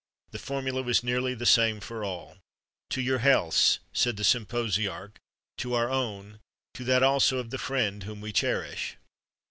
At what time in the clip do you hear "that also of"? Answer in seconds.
6.85-7.51